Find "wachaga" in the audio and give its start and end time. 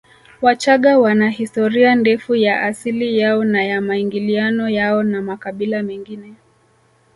0.41-0.99